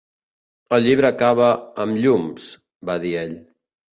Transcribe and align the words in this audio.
El 0.77 0.85
llibre 0.85 1.09
acaba 1.09 1.49
amb 1.85 2.01
"Llums", 2.05 2.49
va 2.91 2.95
dir 3.07 3.15
ell. 3.27 3.37